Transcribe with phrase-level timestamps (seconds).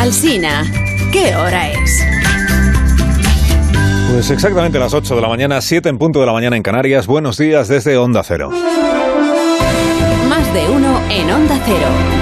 [0.00, 0.64] Alsina,
[1.12, 2.02] ¿qué hora es?
[4.10, 7.06] Pues exactamente las 8 de la mañana, 7 en punto de la mañana en Canarias.
[7.06, 8.48] Buenos días desde Onda Cero.
[10.26, 12.19] Más de uno en Onda Cero.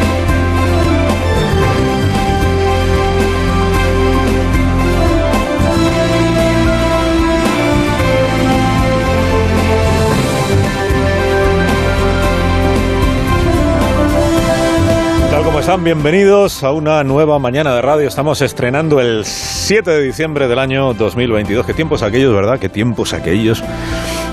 [15.76, 18.08] Bienvenidos a una nueva mañana de radio.
[18.08, 21.66] Estamos estrenando el 7 de diciembre del año 2022.
[21.66, 22.58] Qué tiempos aquellos, ¿verdad?
[22.58, 23.62] Qué tiempos aquellos.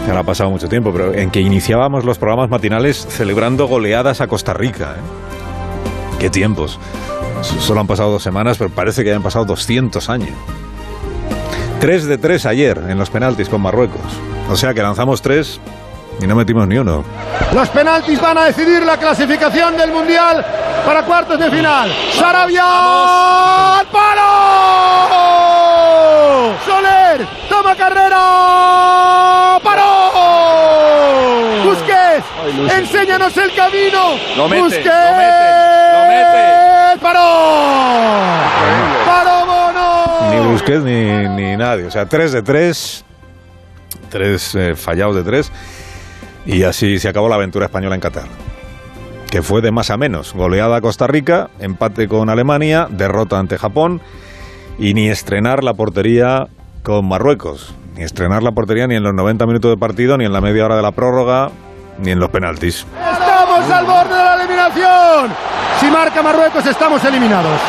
[0.07, 4.27] Ahora ha pasado mucho tiempo, pero en que iniciábamos los programas matinales celebrando goleadas a
[4.27, 4.95] Costa Rica.
[4.97, 6.17] ¿eh?
[6.19, 6.79] Qué tiempos.
[7.41, 10.31] Solo han pasado dos semanas, pero parece que han pasado 200 años.
[11.81, 13.99] 3 de 3 ayer en los penaltis con Marruecos.
[14.49, 15.59] O sea que lanzamos 3
[16.21, 17.03] y no metimos ni uno.
[17.53, 20.45] Los penaltis van a decidir la clasificación del Mundial
[20.85, 21.91] para cuartos de final.
[22.13, 24.31] Sarabia al palo.
[26.65, 29.59] Soler toma carrera.
[29.63, 30.11] Paró.
[31.65, 32.25] Busquets,
[32.77, 34.15] enséñanos el camino.
[34.37, 34.85] Lo mete, Busquets.
[34.85, 35.47] lo mete,
[35.93, 36.99] lo mete.
[37.01, 37.29] Paró.
[39.05, 40.31] Paró Bono.
[40.31, 41.85] Ni Busquets ni, ni nadie.
[41.85, 43.05] O sea, 3 de 3.
[44.09, 45.51] 3 eh, fallados de 3.
[46.45, 48.27] Y así se acabó la aventura española en Qatar.
[49.35, 50.33] Que fue de más a menos.
[50.33, 53.99] Goleada a Costa Rica, empate con Alemania, derrota ante Japón
[54.79, 56.47] y ni estrenar la portería
[56.83, 57.75] con Marruecos.
[57.97, 60.63] Ni estrenar la portería ni en los 90 minutos de partido, ni en la media
[60.63, 61.49] hora de la prórroga,
[61.97, 62.87] ni en los penaltis.
[63.11, 65.31] Estamos al borde de la eliminación.
[65.81, 67.59] Si marca Marruecos, estamos eliminados.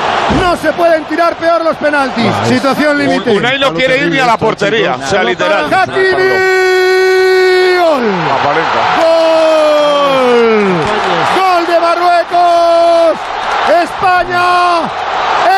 [0.41, 2.33] No se pueden tirar peor los penaltis.
[2.45, 3.39] Situación límite.
[3.39, 5.65] Unai no quiere ir ni a la portería, o sea, literal.
[5.75, 6.29] Hakimi.
[7.77, 8.05] Gol.
[9.01, 9.27] Gol.
[12.31, 13.19] Marruecos.
[13.83, 14.89] España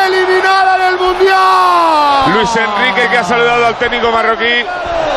[0.05, 2.33] eliminada del Mundial.
[2.33, 4.65] Luis Enrique que ha saludado al técnico marroquí.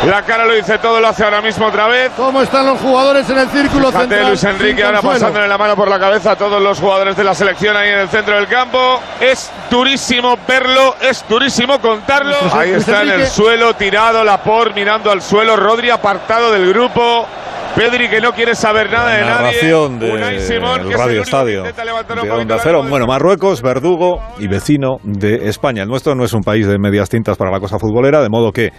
[0.06, 2.10] La cara lo dice todo, lo hace ahora mismo otra vez.
[2.16, 4.28] ¿Cómo están los jugadores en el círculo Fíjate central?
[4.28, 7.34] Luis Enrique ahora pasándole la mano por la cabeza a todos los jugadores de la
[7.34, 9.00] selección ahí en el centro del campo.
[9.20, 12.36] Es durísimo verlo, es durísimo contarlo.
[12.52, 17.26] Ahí está en el suelo, tirado, Lapor mirando al suelo, Rodri apartado del grupo.
[17.74, 20.40] Pedri que no quiere saber nada de Narración nadie.
[20.40, 22.84] Simón, del que es el Radio Estadio de Onda Cero.
[22.86, 25.82] Bueno, Marruecos, verdugo y vecino de España.
[25.82, 28.52] El nuestro no es un país de medias tintas para la cosa futbolera, de modo
[28.52, 28.72] que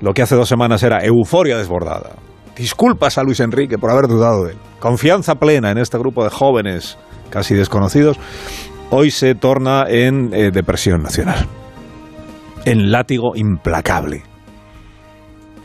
[0.00, 2.16] lo que hace dos semanas era euforia desbordada.
[2.56, 4.58] Disculpas a Luis Enrique por haber dudado de él.
[4.80, 6.98] Confianza plena en este grupo de jóvenes
[7.30, 8.18] casi desconocidos.
[8.90, 11.46] Hoy se torna en eh, depresión nacional.
[12.64, 14.24] En látigo implacable.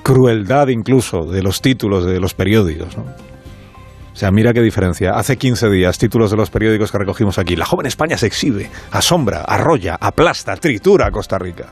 [0.04, 2.98] Crueldad incluso de los títulos de los periódicos.
[2.98, 5.12] O sea, mira qué diferencia.
[5.12, 7.56] Hace 15 días, títulos de los periódicos que recogimos aquí.
[7.56, 11.68] La joven España se exhibe, asombra, arrolla, aplasta, tritura a Costa Rica.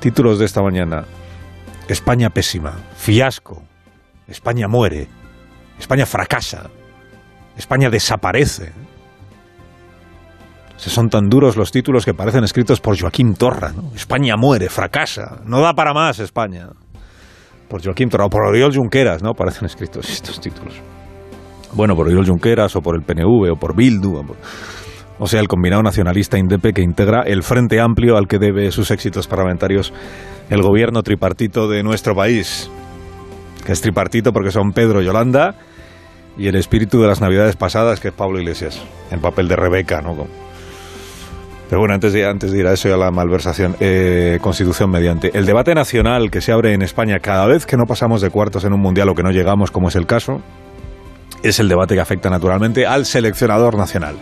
[0.00, 1.04] Títulos de esta mañana.
[1.88, 3.62] España pésima, fiasco.
[4.28, 5.08] España muere.
[5.78, 6.70] España fracasa.
[7.56, 8.72] España desaparece.
[10.80, 13.70] Se son tan duros los títulos que parecen escritos por Joaquín Torra.
[13.94, 15.42] España muere, fracasa.
[15.44, 16.70] No da para más España
[17.68, 19.34] por Joaquín Torra o por Oriol Junqueras, ¿no?
[19.34, 20.80] Parecen escritos estos títulos.
[21.74, 24.16] Bueno, por Oriol Junqueras o por el PNV o por Bildu.
[24.16, 24.24] O,
[25.18, 28.90] o sea, el combinado nacionalista INDEPE que integra el Frente Amplio al que debe sus
[28.90, 29.92] éxitos parlamentarios
[30.48, 32.70] el gobierno tripartito de nuestro país.
[33.66, 35.56] Que es tripartito porque son Pedro Yolanda
[36.38, 40.00] y el espíritu de las navidades pasadas que es Pablo Iglesias, en papel de Rebeca,
[40.00, 40.16] ¿no?
[41.70, 44.90] Pero bueno, antes de, antes de ir a eso y a la malversación, eh, Constitución
[44.90, 45.30] mediante.
[45.38, 48.64] El debate nacional que se abre en España cada vez que no pasamos de cuartos
[48.64, 50.40] en un mundial o que no llegamos, como es el caso,
[51.44, 54.16] es el debate que afecta naturalmente al seleccionador nacional.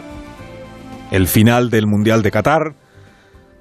[1.10, 2.74] El final del Mundial de Qatar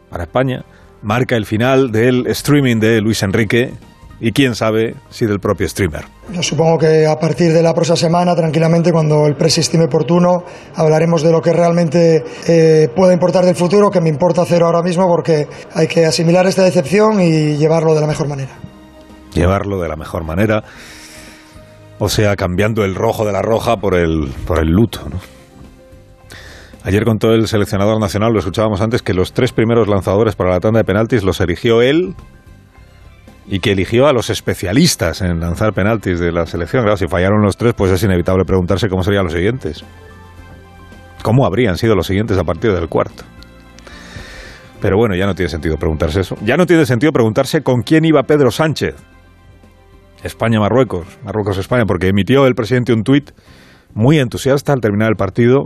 [0.09, 0.66] para España
[1.02, 3.72] marca el final del streaming de Luis Enrique
[4.19, 6.05] y quién sabe si del propio streamer.
[6.31, 10.44] Yo supongo que a partir de la próxima semana, tranquilamente, cuando el presi estime oportuno,
[10.75, 14.81] hablaremos de lo que realmente eh, pueda importar del futuro, que me importa cero ahora
[14.81, 18.52] mismo, porque hay que asimilar esta decepción y llevarlo de la mejor manera.
[19.34, 20.63] llevarlo de la mejor manera.
[21.99, 25.02] O sea, cambiando el rojo de la roja por el, por el luto.
[25.09, 25.20] ¿no?
[26.84, 30.59] Ayer contó el seleccionador nacional, lo escuchábamos antes, que los tres primeros lanzadores para la
[30.59, 32.16] tanda de penaltis los eligió él
[33.47, 36.84] y que eligió a los especialistas en lanzar penaltis de la selección.
[36.84, 39.84] Claro, si fallaron los tres, pues es inevitable preguntarse cómo serían los siguientes.
[41.23, 43.23] ¿Cómo habrían sido los siguientes a partir del cuarto?
[44.82, 46.35] Pero bueno, ya no tiene sentido preguntarse eso.
[46.44, 48.96] Ya no tiene sentido preguntarse con quién iba Pedro Sánchez.
[50.23, 53.32] España-Marruecos, Marruecos-España, porque emitió el presidente un tuit
[53.94, 55.66] muy entusiasta al terminar el partido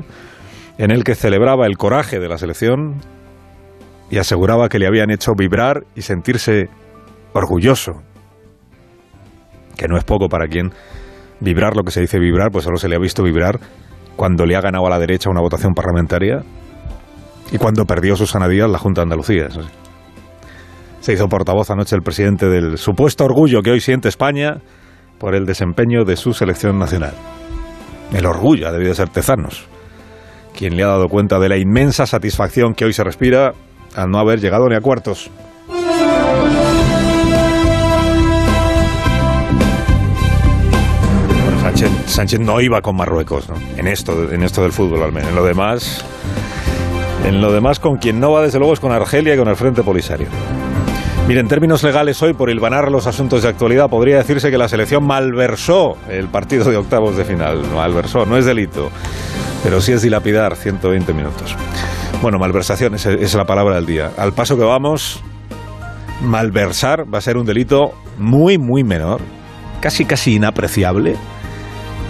[0.77, 3.01] en el que celebraba el coraje de la selección
[4.09, 6.69] y aseguraba que le habían hecho vibrar y sentirse
[7.33, 7.93] orgulloso.
[9.77, 10.71] Que no es poco para quien
[11.39, 13.59] vibrar lo que se dice vibrar, pues solo se le ha visto vibrar
[14.15, 16.43] cuando le ha ganado a la derecha una votación parlamentaria
[17.51, 19.47] y cuando perdió Susana Díaz la Junta de Andalucía.
[20.99, 24.61] Se hizo portavoz anoche el presidente del supuesto orgullo que hoy siente España
[25.17, 27.13] por el desempeño de su selección nacional.
[28.13, 29.67] El orgullo ha debido ser Tezanos,
[30.55, 33.53] quien le ha dado cuenta de la inmensa satisfacción que hoy se respira
[33.95, 35.31] al no haber llegado ni a cuartos.
[42.11, 43.47] Sánchez, no iba con Marruecos,
[43.77, 45.29] En esto, en esto del fútbol al menos.
[45.29, 46.03] En lo demás,
[47.25, 49.55] en lo demás con quien no va desde luego es con Argelia y con el
[49.55, 50.27] Frente Polisario.
[51.25, 54.67] Mire, en términos legales hoy, por hilvanar los asuntos de actualidad, podría decirse que la
[54.67, 57.61] selección malversó el partido de octavos de final.
[57.73, 58.89] Malversó, no es delito,
[59.63, 61.55] pero sí es dilapidar 120 minutos.
[62.21, 64.11] Bueno, malversación es, es la palabra del día.
[64.17, 65.23] Al paso que vamos,
[66.21, 69.21] malversar va a ser un delito muy, muy menor,
[69.79, 71.15] casi, casi inapreciable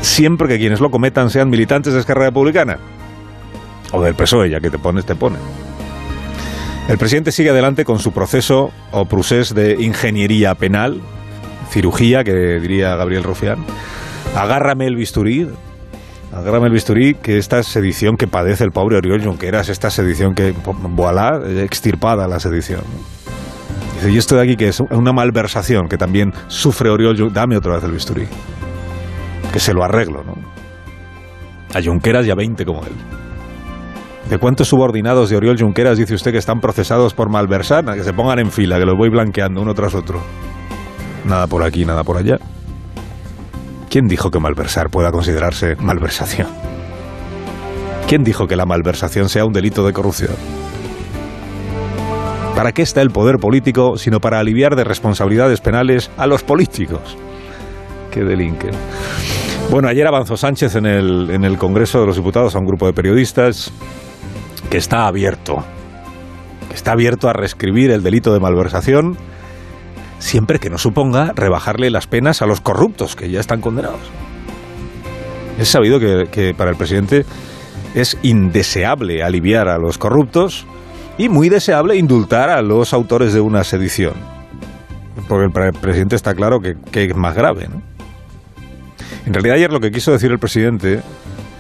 [0.02, 2.78] siempre que quienes lo cometan sean militantes de Esquerra Republicana
[3.94, 5.38] o del PSOE, ya que te pones, te pone.
[6.88, 11.02] El presidente sigue adelante con su proceso o procés de ingeniería penal,
[11.70, 13.66] cirugía, que diría Gabriel Rufián.
[14.36, 15.48] Agárrame el bisturí,
[16.34, 20.54] agárrame el bisturí, que esta sedición que padece el pobre Oriol Junqueras, esta sedición que,
[20.90, 22.82] voilà, extirpada la sedición.
[23.96, 27.84] Dice, yo estoy aquí que es una malversación que también sufre Oriol, dame otra vez
[27.84, 28.28] el bisturí
[29.52, 30.36] que se lo arreglo, ¿no?
[31.74, 32.94] A Junqueras y a 20 como él.
[34.30, 37.84] ¿De cuántos subordinados de Oriol Junqueras dice usted que están procesados por malversar?
[37.86, 40.22] Que se pongan en fila, que los voy blanqueando uno tras otro.
[41.26, 42.38] Nada por aquí, nada por allá.
[43.90, 46.48] ¿Quién dijo que malversar pueda considerarse malversación?
[48.08, 50.36] ¿Quién dijo que la malversación sea un delito de corrupción?
[52.56, 57.18] ¿Para qué está el poder político sino para aliviar de responsabilidades penales a los políticos?
[58.12, 58.72] que delinquen.
[59.72, 62.88] Bueno, ayer avanzó Sánchez en el, en el Congreso de los Diputados a un grupo
[62.88, 63.72] de periodistas
[64.70, 65.64] que está abierto,
[66.68, 69.16] que está abierto a reescribir el delito de malversación
[70.20, 74.02] siempre que no suponga rebajarle las penas a los corruptos que ya están condenados.
[75.58, 77.24] Es sabido que, que para el presidente
[77.96, 80.68] es indeseable aliviar a los corruptos
[81.18, 84.16] y muy deseable indultar a los autores de una sedición.
[85.30, 87.91] Porque el presidente está claro que, que es más grave, ¿no?
[89.26, 91.02] En realidad ayer lo que quiso decir el presidente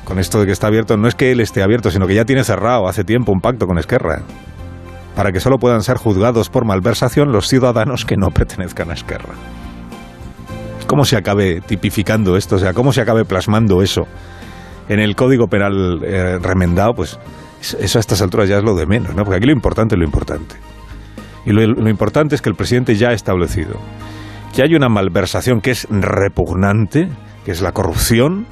[0.03, 2.25] con esto de que está abierto no es que él esté abierto, sino que ya
[2.25, 4.24] tiene cerrado hace tiempo un pacto con Esquerra
[5.15, 9.33] para que solo puedan ser juzgados por malversación los ciudadanos que no pertenezcan a Esquerra.
[10.88, 12.56] ¿Cómo se acabe tipificando esto?
[12.56, 14.03] O sea, ¿cómo se acabe plasmando eso
[14.89, 16.94] en el Código Penal eh, remendado?
[16.95, 17.19] Pues
[17.80, 19.24] eso a estas alturas ya es lo de menos, ¿no?
[19.24, 20.56] Porque aquí lo importante es lo importante.
[21.45, 23.80] Y lo importante es que el presidente ya ha establecido
[24.53, 27.07] que hay una malversación que es repugnante,
[27.46, 28.46] que es la corrupción,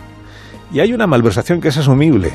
[0.72, 2.32] y hay una malversación que es asumible,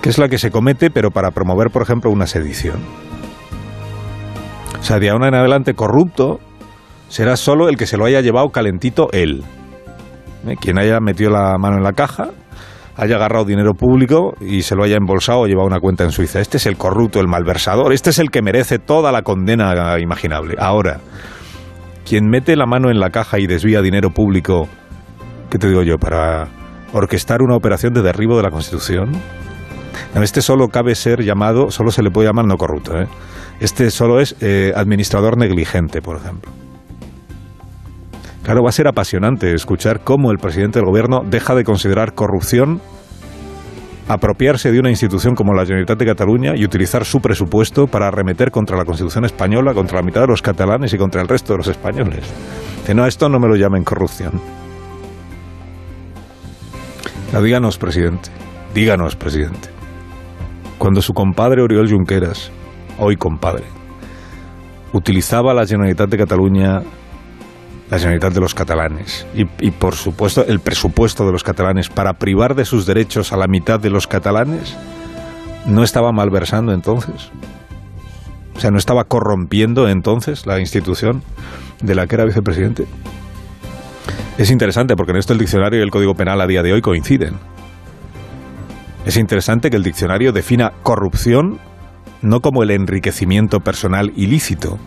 [0.00, 2.80] que es la que se comete, pero para promover, por ejemplo, una sedición.
[4.78, 6.40] O sea, de ahora en adelante corrupto
[7.08, 9.44] será solo el que se lo haya llevado calentito él.
[10.46, 10.56] ¿Eh?
[10.60, 12.30] Quien haya metido la mano en la caja,
[12.96, 16.40] haya agarrado dinero público y se lo haya embolsado o llevado una cuenta en Suiza.
[16.40, 20.56] Este es el corrupto, el malversador, este es el que merece toda la condena imaginable.
[20.58, 21.00] Ahora,
[22.04, 24.68] quien mete la mano en la caja y desvía dinero público,
[25.52, 25.98] ¿qué te digo yo?
[25.98, 26.48] Para
[26.94, 29.12] orquestar una operación de derribo de la Constitución.
[30.14, 32.98] este solo cabe ser llamado, solo se le puede llamar no corrupto.
[32.98, 33.06] ¿eh?
[33.60, 36.50] Este solo es eh, administrador negligente, por ejemplo.
[38.42, 42.80] Claro, va a ser apasionante escuchar cómo el presidente del gobierno deja de considerar corrupción
[44.08, 48.50] apropiarse de una institución como la Generalitat de Cataluña y utilizar su presupuesto para arremeter
[48.50, 51.58] contra la Constitución española, contra la mitad de los catalanes y contra el resto de
[51.58, 52.24] los españoles.
[52.86, 54.61] Que no, esto no me lo llamen corrupción.
[57.40, 58.30] Díganos, presidente,
[58.74, 59.68] díganos, presidente.
[60.78, 62.50] Cuando su compadre Oriol Junqueras,
[62.98, 63.64] hoy compadre,
[64.92, 66.82] utilizaba la Generalitat de Cataluña
[67.90, 72.54] la Generalitat de los catalanes y, por supuesto el presupuesto de los catalanes para privar
[72.54, 74.76] de sus derechos a la mitad de los catalanes,
[75.66, 77.30] ¿no estaba malversando entonces?
[78.56, 81.22] O sea, ¿no estaba corrompiendo entonces la institución
[81.82, 82.86] de la que era vicepresidente?
[84.38, 86.80] Es interesante porque en esto el diccionario y el Código Penal a día de hoy
[86.80, 87.34] coinciden.
[89.04, 91.58] Es interesante que el diccionario defina corrupción
[92.22, 94.78] no como el enriquecimiento personal ilícito,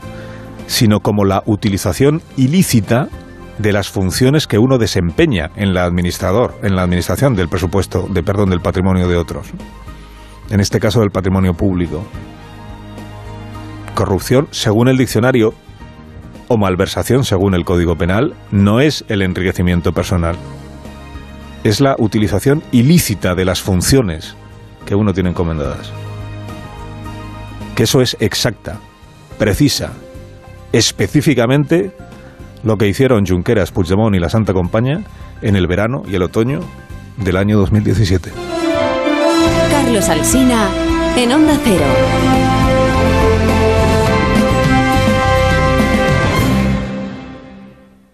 [0.68, 3.08] sino como la utilización ilícita
[3.60, 8.24] de las funciones que uno desempeña en la administrador, en la administración del presupuesto, de
[8.24, 9.48] perdón, del patrimonio de otros.
[10.50, 12.04] En este caso del patrimonio público.
[13.94, 15.54] Corrupción, según el diccionario,
[16.48, 20.36] o malversación, según el Código Penal, no es el enriquecimiento personal.
[21.64, 24.36] Es la utilización ilícita de las funciones
[24.86, 25.92] que uno tiene encomendadas.
[27.76, 28.80] Que eso es exacta,
[29.38, 29.92] precisa,
[30.72, 31.92] específicamente
[32.64, 35.02] lo que hicieron Junqueras, Puigdemont y la Santa Compañía
[35.42, 36.62] en el verano y el otoño
[37.18, 38.32] del año 2017.
[39.70, 40.70] Carlos Alsina
[41.16, 42.45] en Onda Cero.